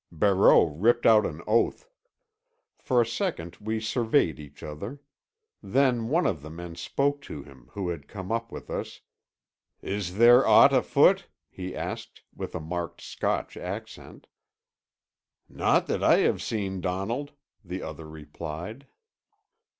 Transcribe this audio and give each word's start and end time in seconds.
Barreau 0.11 0.63
ripped 0.63 1.05
out 1.05 1.27
an 1.27 1.43
oath. 1.45 1.87
For 2.79 3.01
a 3.01 3.05
second 3.05 3.57
we 3.61 3.79
surveyed 3.79 4.39
each 4.39 4.63
other. 4.63 4.99
Then 5.61 6.07
one 6.09 6.25
of 6.25 6.41
the 6.41 6.49
men 6.49 6.73
spoke 6.73 7.21
to 7.29 7.43
him 7.43 7.69
who 7.73 7.89
had 7.89 8.07
come 8.07 8.31
up 8.31 8.51
with 8.51 8.71
us: 8.71 9.01
"Is 9.83 10.15
there 10.17 10.43
aught 10.47 10.73
afoot?" 10.73 11.27
he 11.51 11.75
asked, 11.75 12.23
with 12.35 12.55
a 12.55 12.59
marked 12.59 13.01
Scotch 13.01 13.55
accent. 13.55 14.25
"Not 15.47 15.85
that 15.85 16.03
I 16.03 16.21
have 16.21 16.41
seen, 16.41 16.81
Donald," 16.81 17.33
the 17.63 17.83
other 17.83 18.09
replied. 18.09 18.87